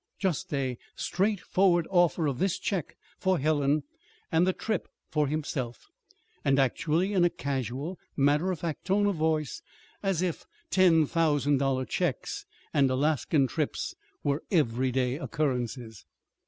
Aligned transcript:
Just 0.17 0.51
a 0.51 0.79
straight 0.95 1.39
forward 1.39 1.85
offer 1.91 2.25
of 2.25 2.39
this 2.39 2.57
check 2.57 2.97
for 3.19 3.37
Helen, 3.37 3.83
and 4.31 4.47
the 4.47 4.51
trip 4.51 4.87
for 5.11 5.27
himself, 5.27 5.85
and 6.43 6.57
actually 6.57 7.13
in 7.13 7.23
a 7.23 7.29
casual, 7.29 7.99
matter 8.17 8.49
of 8.49 8.57
fact 8.61 8.85
tone 8.85 9.05
of 9.05 9.15
voice 9.17 9.61
as 10.01 10.23
if 10.23 10.47
ten 10.71 11.05
thousand 11.05 11.59
dollar 11.59 11.85
checks 11.85 12.47
and 12.73 12.89
Alaskan 12.89 13.45
trips 13.45 13.93
were 14.23 14.41
everyday 14.49 15.17
occurrences. 15.19 16.03